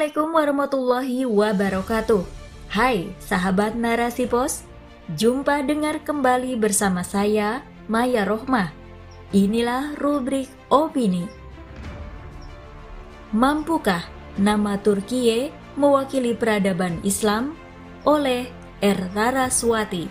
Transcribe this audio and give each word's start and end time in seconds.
Assalamualaikum 0.00 0.32
warahmatullahi 0.32 1.18
wabarakatuh. 1.28 2.24
Hai 2.72 3.12
sahabat 3.20 3.76
Narasi 3.76 4.24
Pos, 4.24 4.64
jumpa 5.12 5.60
dengar 5.60 6.00
kembali 6.00 6.56
bersama 6.56 7.04
saya 7.04 7.60
Maya 7.84 8.24
Rohmah. 8.24 8.72
Inilah 9.36 9.92
rubrik 10.00 10.48
opini. 10.72 11.28
Mampukah 13.36 14.08
nama 14.40 14.80
Turkiye 14.80 15.52
mewakili 15.76 16.32
peradaban 16.32 17.04
Islam 17.04 17.52
oleh 18.08 18.48
Erdara 18.80 19.52
Swati? 19.52 20.08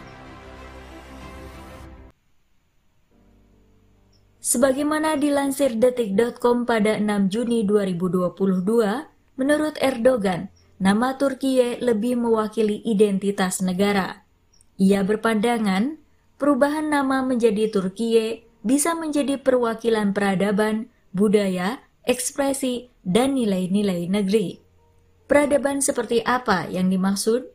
Sebagaimana 4.38 5.18
dilansir 5.18 5.74
detik.com 5.74 6.70
pada 6.70 6.94
6 7.02 7.34
Juni 7.34 7.66
2022, 7.66 9.18
Menurut 9.40 9.80
Erdogan, 9.80 10.52
nama 10.84 11.16
Turkiye 11.16 11.80
lebih 11.80 12.20
mewakili 12.20 12.84
identitas 12.84 13.64
negara. 13.64 14.28
Ia 14.76 15.08
berpandangan, 15.08 15.96
perubahan 16.36 16.92
nama 16.92 17.24
menjadi 17.24 17.72
Turkiye 17.72 18.44
bisa 18.68 19.00
menjadi 19.00 19.40
perwakilan 19.40 20.12
peradaban, 20.12 20.92
budaya, 21.16 21.80
ekspresi, 22.04 22.92
dan 23.08 23.40
nilai-nilai 23.40 24.12
negeri. 24.12 24.60
Peradaban 25.32 25.80
seperti 25.80 26.20
apa 26.28 26.68
yang 26.68 26.92
dimaksud? 26.92 27.48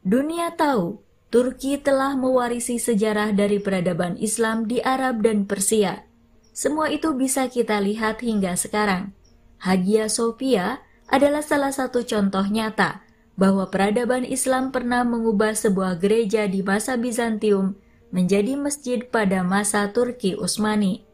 Dunia 0.00 0.56
tahu, 0.56 1.04
Turki 1.28 1.76
telah 1.76 2.16
mewarisi 2.16 2.80
sejarah 2.80 3.36
dari 3.36 3.60
peradaban 3.60 4.16
Islam 4.16 4.64
di 4.64 4.80
Arab 4.80 5.20
dan 5.20 5.44
Persia. 5.44 6.08
Semua 6.56 6.88
itu 6.88 7.12
bisa 7.12 7.52
kita 7.52 7.84
lihat 7.84 8.24
hingga 8.24 8.56
sekarang. 8.56 9.12
Hagia 9.60 10.08
Sophia 10.08 10.85
adalah 11.06 11.42
salah 11.42 11.70
satu 11.70 12.02
contoh 12.02 12.46
nyata 12.46 13.06
bahwa 13.36 13.68
peradaban 13.68 14.24
Islam 14.24 14.72
pernah 14.72 15.04
mengubah 15.04 15.52
sebuah 15.52 16.00
gereja 16.00 16.48
di 16.48 16.64
masa 16.64 16.96
Bizantium 16.96 17.76
menjadi 18.10 18.56
masjid 18.56 19.04
pada 19.04 19.44
masa 19.44 19.86
Turki 19.92 20.34
Utsmani. 20.34 21.04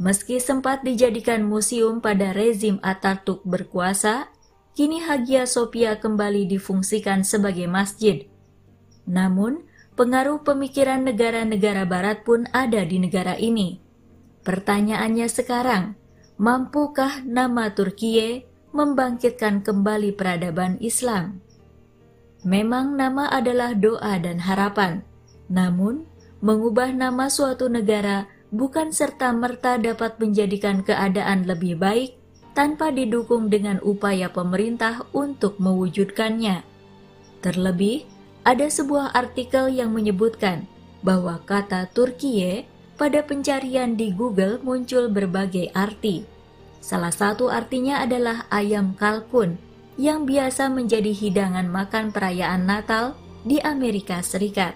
Meski 0.00 0.40
sempat 0.40 0.80
dijadikan 0.80 1.44
museum 1.44 2.00
pada 2.00 2.32
rezim 2.32 2.80
Atatürk 2.80 3.44
berkuasa, 3.44 4.32
kini 4.72 5.04
Hagia 5.04 5.44
Sophia 5.44 6.00
kembali 6.00 6.48
difungsikan 6.48 7.20
sebagai 7.20 7.68
masjid. 7.68 8.24
Namun, 9.04 9.66
pengaruh 10.00 10.40
pemikiran 10.40 11.04
negara-negara 11.04 11.84
barat 11.84 12.24
pun 12.24 12.48
ada 12.56 12.80
di 12.86 12.96
negara 12.96 13.36
ini. 13.36 13.82
Pertanyaannya 14.40 15.28
sekarang, 15.28 16.00
mampukah 16.40 17.20
nama 17.28 17.68
Turkiye 17.76 18.48
membangkitkan 18.70 19.66
kembali 19.66 20.14
peradaban 20.14 20.78
Islam. 20.78 21.42
Memang 22.46 22.96
nama 22.96 23.28
adalah 23.28 23.76
doa 23.76 24.16
dan 24.16 24.40
harapan, 24.40 25.04
namun 25.50 26.08
mengubah 26.40 26.94
nama 26.94 27.28
suatu 27.28 27.68
negara 27.68 28.30
bukan 28.48 28.94
serta-merta 28.94 29.76
dapat 29.76 30.16
menjadikan 30.16 30.80
keadaan 30.80 31.44
lebih 31.44 31.76
baik 31.76 32.16
tanpa 32.56 32.90
didukung 32.90 33.52
dengan 33.52 33.78
upaya 33.84 34.32
pemerintah 34.32 35.04
untuk 35.12 35.60
mewujudkannya. 35.60 36.64
Terlebih, 37.44 38.08
ada 38.42 38.66
sebuah 38.72 39.12
artikel 39.12 39.68
yang 39.68 39.92
menyebutkan 39.92 40.64
bahwa 41.04 41.40
kata 41.44 41.88
Turkiye 41.92 42.64
pada 42.96 43.24
pencarian 43.24 43.96
di 43.96 44.12
Google 44.12 44.60
muncul 44.60 45.08
berbagai 45.08 45.72
arti 45.72 46.39
Salah 46.80 47.12
satu 47.12 47.52
artinya 47.52 48.00
adalah 48.00 48.48
ayam 48.48 48.96
kalkun 48.96 49.60
yang 50.00 50.24
biasa 50.24 50.72
menjadi 50.72 51.12
hidangan 51.12 51.68
makan 51.68 52.08
perayaan 52.08 52.64
Natal 52.64 53.20
di 53.44 53.60
Amerika 53.60 54.24
Serikat. 54.24 54.72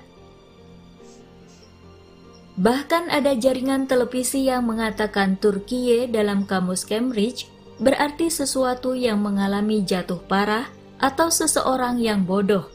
Bahkan 2.54 3.10
ada 3.10 3.34
jaringan 3.34 3.90
televisi 3.90 4.46
yang 4.46 4.70
mengatakan 4.70 5.34
Turkiye 5.40 6.06
dalam 6.06 6.46
kamus 6.46 6.86
Cambridge 6.86 7.50
berarti 7.82 8.30
sesuatu 8.30 8.94
yang 8.94 9.18
mengalami 9.18 9.82
jatuh 9.82 10.22
parah 10.30 10.70
atau 11.02 11.32
seseorang 11.34 11.98
yang 11.98 12.22
bodoh. 12.22 12.70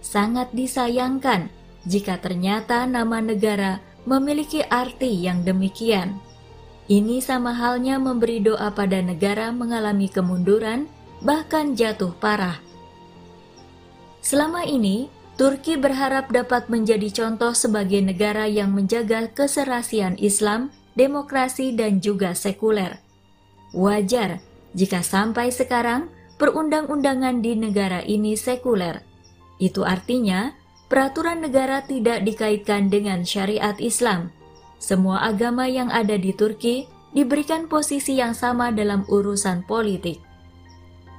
Sangat 0.00 0.48
disayangkan 0.56 1.52
jika 1.84 2.16
ternyata 2.16 2.88
nama 2.88 3.20
negara 3.20 3.84
memiliki 4.08 4.64
arti 4.64 5.28
yang 5.28 5.44
demikian. 5.44 6.16
Ini 6.88 7.20
sama 7.20 7.52
halnya 7.52 8.00
memberi 8.00 8.40
doa 8.40 8.72
pada 8.72 9.04
negara 9.04 9.52
mengalami 9.52 10.08
kemunduran, 10.08 10.88
bahkan 11.20 11.76
jatuh 11.76 12.16
parah. 12.16 12.64
Selama 14.24 14.64
ini, 14.64 15.12
Turki 15.36 15.76
berharap 15.76 16.32
dapat 16.32 16.72
menjadi 16.72 17.12
contoh 17.12 17.52
sebagai 17.52 18.00
negara 18.00 18.48
yang 18.48 18.72
menjaga 18.72 19.28
keserasian 19.30 20.16
Islam, 20.16 20.72
demokrasi, 20.96 21.76
dan 21.76 22.00
juga 22.00 22.32
sekuler. 22.32 22.98
Wajar 23.76 24.40
jika 24.72 25.04
sampai 25.04 25.52
sekarang 25.52 26.08
perundang-undangan 26.40 27.44
di 27.44 27.52
negara 27.52 28.00
ini 28.00 28.32
sekuler. 28.32 29.04
Itu 29.60 29.84
artinya 29.84 30.56
peraturan 30.88 31.44
negara 31.44 31.84
tidak 31.84 32.24
dikaitkan 32.24 32.88
dengan 32.88 33.28
syariat 33.28 33.76
Islam 33.76 34.32
semua 34.78 35.26
agama 35.26 35.66
yang 35.66 35.90
ada 35.90 36.14
di 36.14 36.30
Turki 36.30 36.86
diberikan 37.10 37.66
posisi 37.66 38.14
yang 38.18 38.32
sama 38.32 38.70
dalam 38.70 39.02
urusan 39.10 39.66
politik. 39.66 40.22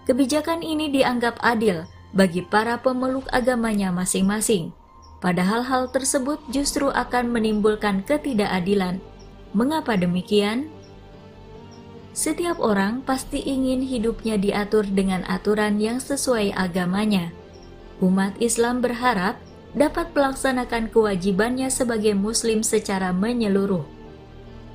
Kebijakan 0.07 0.65
ini 0.65 0.89
dianggap 0.89 1.37
adil 1.43 1.85
bagi 2.15 2.41
para 2.41 2.81
pemeluk 2.81 3.29
agamanya 3.29 3.93
masing-masing. 3.93 4.73
Padahal 5.19 5.67
hal 5.67 5.91
tersebut 5.91 6.39
justru 6.49 6.87
akan 6.89 7.29
menimbulkan 7.29 8.01
ketidakadilan. 8.07 9.03
Mengapa 9.51 9.99
demikian? 9.99 10.71
Setiap 12.15 12.57
orang 12.63 13.03
pasti 13.03 13.43
ingin 13.43 13.83
hidupnya 13.83 14.39
diatur 14.39 14.87
dengan 14.87 15.27
aturan 15.27 15.77
yang 15.77 15.99
sesuai 15.99 16.55
agamanya. 16.55 17.35
Umat 17.99 18.39
Islam 18.39 18.79
berharap 18.79 19.35
dapat 19.77 20.13
melaksanakan 20.17 20.89
kewajibannya 20.89 21.69
sebagai 21.69 22.17
Muslim 22.17 22.65
secara 22.65 23.13
menyeluruh. 23.13 23.85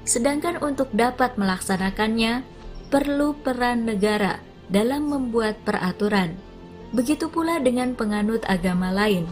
Sedangkan 0.05 0.61
untuk 0.61 0.93
dapat 0.93 1.35
melaksanakannya, 1.41 2.45
perlu 2.93 3.35
peran 3.41 3.89
negara 3.89 4.39
dalam 4.69 5.11
membuat 5.11 5.59
peraturan. 5.65 6.37
Begitu 6.95 7.27
pula 7.27 7.59
dengan 7.59 7.99
penganut 7.99 8.47
agama 8.47 8.95
lain, 8.95 9.27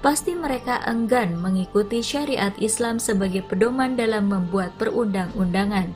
pasti 0.00 0.32
mereka 0.32 0.80
enggan 0.88 1.36
mengikuti 1.36 2.00
syariat 2.00 2.54
Islam 2.56 2.96
sebagai 2.96 3.44
pedoman 3.44 3.98
dalam 3.98 4.32
membuat 4.32 4.72
perundang-undangan. 4.80 5.92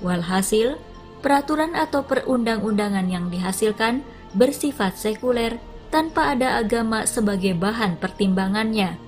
Walhasil, 0.00 0.80
peraturan 1.20 1.74
atau 1.74 2.06
perundang-undangan 2.06 3.10
yang 3.10 3.28
dihasilkan 3.28 4.00
bersifat 4.32 4.96
sekuler 4.96 5.58
tanpa 5.88 6.36
ada 6.36 6.60
agama 6.60 7.04
sebagai 7.08 7.56
bahan 7.56 7.96
pertimbangannya. 7.96 9.00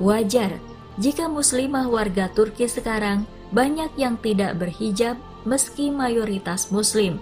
Wajar 0.00 0.58
jika 0.98 1.26
muslimah 1.30 1.86
warga 1.90 2.30
Turki 2.30 2.66
sekarang 2.66 3.26
banyak 3.54 3.94
yang 3.94 4.18
tidak 4.18 4.58
berhijab 4.58 5.18
meski 5.46 5.92
mayoritas 5.92 6.72
muslim. 6.72 7.20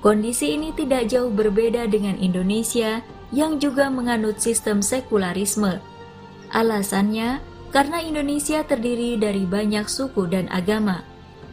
Kondisi 0.00 0.56
ini 0.56 0.72
tidak 0.72 1.12
jauh 1.12 1.28
berbeda 1.28 1.84
dengan 1.90 2.16
Indonesia 2.16 3.04
yang 3.30 3.60
juga 3.60 3.92
menganut 3.92 4.40
sistem 4.40 4.80
sekularisme. 4.80 5.78
Alasannya 6.50 7.42
karena 7.70 8.02
Indonesia 8.02 8.64
terdiri 8.66 9.14
dari 9.20 9.46
banyak 9.46 9.86
suku 9.86 10.26
dan 10.26 10.50
agama. 10.50 11.06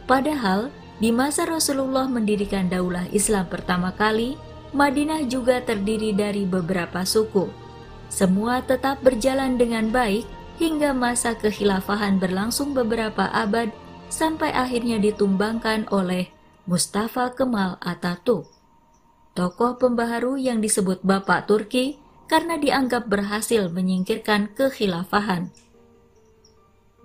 Padahal 0.08 0.72
di 0.98 1.14
masa 1.14 1.46
Rasulullah 1.46 2.10
mendirikan 2.10 2.66
daulah 2.66 3.06
Islam 3.14 3.46
pertama 3.46 3.94
kali, 3.94 4.34
Madinah 4.76 5.24
juga 5.24 5.64
terdiri 5.64 6.12
dari 6.12 6.44
beberapa 6.44 7.00
suku. 7.04 7.48
Semua 8.12 8.60
tetap 8.60 9.00
berjalan 9.00 9.56
dengan 9.56 9.88
baik 9.88 10.28
hingga 10.60 10.92
masa 10.92 11.32
kekhilafahan 11.36 12.20
berlangsung 12.20 12.76
beberapa 12.76 13.32
abad 13.32 13.72
sampai 14.12 14.52
akhirnya 14.52 15.00
ditumbangkan 15.00 15.88
oleh 15.88 16.28
Mustafa 16.68 17.32
Kemal 17.32 17.80
Atatürk. 17.80 18.48
Tokoh 19.32 19.78
pembaharu 19.78 20.36
yang 20.36 20.58
disebut 20.58 21.00
Bapak 21.00 21.46
Turki 21.46 21.96
karena 22.28 22.60
dianggap 22.60 23.08
berhasil 23.08 23.72
menyingkirkan 23.72 24.52
kekhilafahan. 24.52 25.48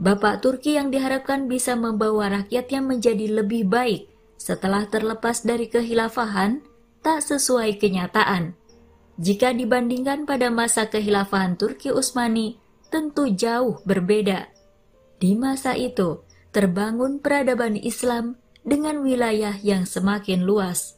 Bapak 0.02 0.42
Turki 0.42 0.76
yang 0.76 0.90
diharapkan 0.90 1.46
bisa 1.48 1.78
membawa 1.78 2.28
rakyatnya 2.28 2.82
menjadi 2.82 3.40
lebih 3.40 3.70
baik 3.70 4.10
setelah 4.36 4.90
terlepas 4.90 5.46
dari 5.46 5.70
kekhilafahan 5.70 6.66
tak 7.04 7.20
sesuai 7.22 7.78
kenyataan. 7.78 8.56
Jika 9.22 9.54
dibandingkan 9.54 10.26
pada 10.26 10.50
masa 10.50 10.90
kehilafahan 10.90 11.60
Turki 11.60 11.94
Utsmani, 11.94 12.58
tentu 12.90 13.30
jauh 13.30 13.78
berbeda. 13.86 14.50
Di 15.22 15.38
masa 15.38 15.78
itu, 15.78 16.26
terbangun 16.50 17.22
peradaban 17.22 17.78
Islam 17.78 18.42
dengan 18.66 19.04
wilayah 19.06 19.60
yang 19.62 19.86
semakin 19.86 20.48
luas. 20.48 20.98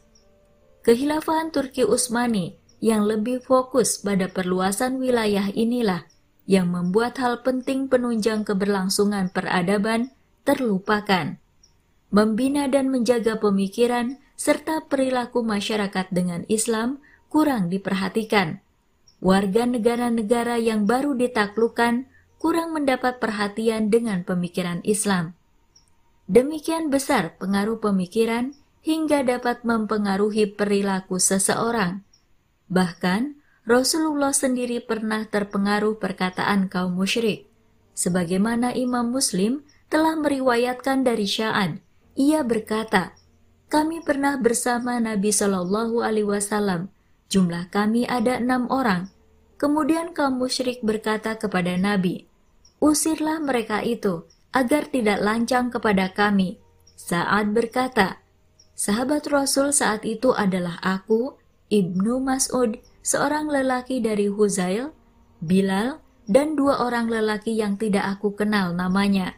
Kehilafahan 0.85 1.49
Turki 1.49 1.83
Utsmani 1.83 2.55
yang 2.79 3.09
lebih 3.09 3.41
fokus 3.41 3.97
pada 3.99 4.29
perluasan 4.29 5.01
wilayah 5.01 5.49
inilah 5.51 6.05
yang 6.45 6.69
membuat 6.69 7.17
hal 7.17 7.41
penting 7.41 7.89
penunjang 7.89 8.45
keberlangsungan 8.45 9.33
peradaban 9.33 10.13
terlupakan. 10.45 11.41
Membina 12.13 12.69
dan 12.69 12.93
menjaga 12.93 13.41
pemikiran 13.41 14.21
serta 14.35 14.83
perilaku 14.85 15.41
masyarakat 15.41 16.11
dengan 16.11 16.43
Islam 16.51 16.99
kurang 17.31 17.71
diperhatikan. 17.71 18.63
Warga 19.23 19.63
negara-negara 19.65 20.59
yang 20.59 20.85
baru 20.85 21.15
ditaklukkan 21.15 22.07
kurang 22.37 22.75
mendapat 22.75 23.17
perhatian 23.17 23.89
dengan 23.89 24.21
pemikiran 24.21 24.83
Islam. 24.85 25.33
Demikian 26.29 26.93
besar 26.93 27.37
pengaruh 27.41 27.81
pemikiran 27.81 28.53
hingga 28.85 29.25
dapat 29.25 29.65
mempengaruhi 29.65 30.53
perilaku 30.53 31.17
seseorang. 31.17 32.05
Bahkan, 32.69 33.41
Rasulullah 33.65 34.29
sendiri 34.29 34.77
pernah 34.77 35.25
terpengaruh 35.25 35.97
perkataan 35.97 36.69
kaum 36.69 36.93
musyrik. 36.93 37.49
Sebagaimana 37.97 38.77
Imam 38.77 39.09
Muslim 39.09 39.65
telah 39.89 40.13
meriwayatkan 40.13 41.01
dari 41.01 41.25
Sya'ad, 41.25 41.81
ia 42.13 42.45
berkata, 42.45 43.17
kami 43.67 44.06
pernah 44.06 44.38
bersama 44.38 45.01
Nabi 45.01 45.33
Shallallahu 45.33 46.06
Alaihi 46.06 46.29
Wasallam. 46.29 46.94
Jumlah 47.27 47.73
kami 47.73 48.06
ada 48.06 48.38
enam 48.38 48.69
orang. 48.69 49.09
Kemudian 49.57 50.13
kaum 50.13 50.38
musyrik 50.38 50.83
berkata 50.85 51.39
kepada 51.39 51.73
Nabi, 51.79 52.27
usirlah 52.83 53.39
mereka 53.39 53.81
itu 53.81 54.27
agar 54.51 54.88
tidak 54.91 55.19
lancang 55.23 55.71
kepada 55.71 56.12
kami. 56.12 56.59
Saat 56.95 57.56
berkata, 57.56 58.19
sahabat 58.75 59.27
Rasul 59.27 59.71
saat 59.71 60.03
itu 60.03 60.35
adalah 60.35 60.79
aku, 60.83 61.39
Ibnu 61.71 62.21
Mas'ud, 62.21 62.77
seorang 63.01 63.50
lelaki 63.50 64.03
dari 64.03 64.29
Huzail, 64.29 64.94
Bilal, 65.41 66.00
dan 66.29 66.53
dua 66.57 66.81
orang 66.81 67.09
lelaki 67.09 67.57
yang 67.57 67.77
tidak 67.77 68.17
aku 68.17 68.33
kenal 68.38 68.73
namanya. 68.73 69.38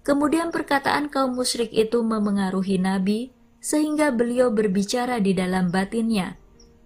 Kemudian 0.00 0.48
perkataan 0.48 1.12
kaum 1.12 1.36
musyrik 1.36 1.70
itu 1.72 2.00
memengaruhi 2.00 2.80
Nabi, 2.80 3.32
sehingga 3.60 4.10
beliau 4.10 4.50
berbicara 4.50 5.20
di 5.20 5.36
dalam 5.36 5.70
batinnya. 5.70 6.36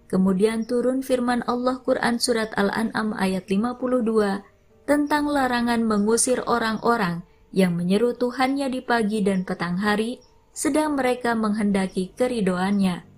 Kemudian 0.05 0.69
turun 0.69 1.01
firman 1.01 1.41
Allah 1.49 1.81
Quran 1.81 2.21
Surat 2.21 2.53
Al-An'am 2.53 3.17
ayat 3.17 3.49
52 3.49 4.45
tentang 4.85 5.25
larangan 5.25 5.81
mengusir 5.81 6.45
orang-orang 6.45 7.25
yang 7.49 7.73
menyeru 7.73 8.13
Tuhannya 8.13 8.69
di 8.69 8.85
pagi 8.85 9.25
dan 9.25 9.47
petang 9.47 9.81
hari, 9.81 10.21
sedang 10.53 10.93
mereka 10.93 11.33
menghendaki 11.33 12.13
keridoannya 12.13 13.15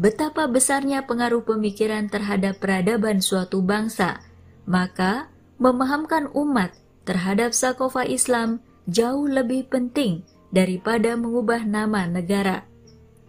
betapa 0.00 0.48
besarnya 0.48 1.04
pengaruh 1.04 1.44
pemikiran 1.44 2.08
terhadap 2.08 2.56
peradaban 2.56 3.20
suatu 3.20 3.60
bangsa, 3.60 4.24
maka 4.64 5.28
memahamkan 5.60 6.32
umat 6.32 6.72
terhadap 7.04 7.52
sakofa 7.52 8.08
Islam 8.08 8.64
jauh 8.88 9.28
lebih 9.28 9.68
penting 9.68 10.24
daripada 10.50 11.14
mengubah 11.14 11.62
nama 11.66 12.06
negara. 12.06 12.66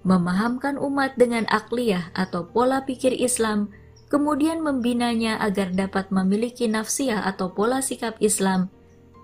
Memahamkan 0.02 0.82
umat 0.82 1.14
dengan 1.18 1.46
akliyah 1.50 2.10
atau 2.18 2.50
pola 2.50 2.82
pikir 2.86 3.14
Islam, 3.14 3.70
kemudian 4.10 4.66
membinanya 4.66 5.38
agar 5.38 5.72
dapat 5.72 6.10
memiliki 6.10 6.66
nafsiyah 6.66 7.22
atau 7.22 7.54
pola 7.54 7.86
sikap 7.86 8.18
Islam, 8.18 8.74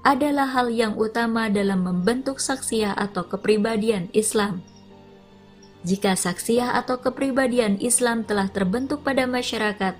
adalah 0.06 0.48
hal 0.48 0.70
yang 0.70 0.94
utama 0.96 1.50
dalam 1.50 1.84
membentuk 1.84 2.38
saksiyah 2.40 2.96
atau 2.96 3.26
kepribadian 3.26 4.08
Islam. 4.14 4.62
Jika 5.84 6.16
saksiah 6.16 6.78
atau 6.78 7.02
kepribadian 7.02 7.82
Islam 7.82 8.24
telah 8.24 8.48
terbentuk 8.48 9.02
pada 9.02 9.26
masyarakat, 9.26 9.98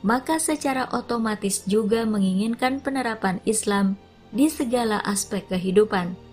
maka 0.00 0.40
secara 0.40 0.88
otomatis 0.92 1.64
juga 1.68 2.08
menginginkan 2.08 2.80
penerapan 2.80 3.40
Islam 3.44 4.00
di 4.32 4.48
segala 4.48 5.00
aspek 5.04 5.44
kehidupan. 5.48 6.29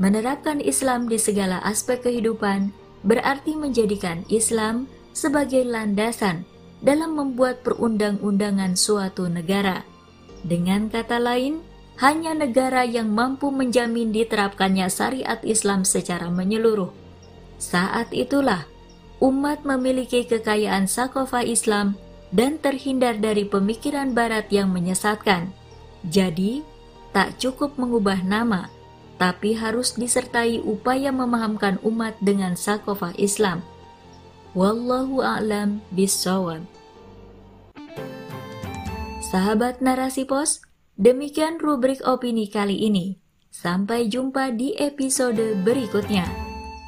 Menerapkan 0.00 0.62
Islam 0.62 1.08
di 1.08 1.20
segala 1.20 1.60
aspek 1.64 2.04
kehidupan 2.04 2.72
berarti 3.04 3.58
menjadikan 3.58 4.24
Islam 4.32 4.88
sebagai 5.12 5.66
landasan 5.66 6.48
dalam 6.80 7.14
membuat 7.18 7.60
perundang-undangan 7.66 8.74
suatu 8.74 9.28
negara. 9.28 9.84
Dengan 10.42 10.88
kata 10.88 11.20
lain, 11.22 11.62
hanya 12.00 12.34
negara 12.34 12.82
yang 12.82 13.12
mampu 13.12 13.52
menjamin 13.52 14.10
diterapkannya 14.10 14.88
syariat 14.88 15.38
Islam 15.44 15.84
secara 15.86 16.32
menyeluruh 16.32 17.02
saat 17.62 18.10
itulah 18.10 18.66
umat 19.22 19.62
memiliki 19.62 20.26
kekayaan 20.26 20.90
sakofa 20.90 21.46
Islam 21.46 21.94
dan 22.34 22.58
terhindar 22.58 23.22
dari 23.22 23.46
pemikiran 23.46 24.10
barat 24.10 24.50
yang 24.50 24.74
menyesatkan. 24.74 25.54
Jadi, 26.02 26.66
tak 27.14 27.38
cukup 27.38 27.78
mengubah 27.78 28.18
nama, 28.26 28.66
tapi 29.22 29.54
harus 29.54 29.94
disertai 29.94 30.58
upaya 30.66 31.14
memahamkan 31.14 31.78
umat 31.86 32.18
dengan 32.18 32.58
sakofa 32.58 33.14
Islam. 33.14 33.62
Wallahu 34.58 35.22
a'lam 35.22 35.78
bishawab. 35.94 36.66
Sahabat 39.22 39.78
narasi 39.78 40.26
pos, 40.26 40.66
demikian 40.98 41.62
rubrik 41.62 42.02
opini 42.02 42.50
kali 42.50 42.82
ini. 42.82 43.22
Sampai 43.54 44.10
jumpa 44.10 44.58
di 44.58 44.74
episode 44.74 45.54
berikutnya. 45.62 46.26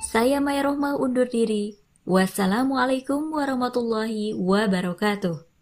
Saya 0.02 0.42
Maya 0.42 0.66
Rohmah 0.66 0.98
undur 0.98 1.30
diri. 1.30 1.78
Wassalamualaikum 2.02 3.30
warahmatullahi 3.30 4.34
wabarakatuh. 4.34 5.53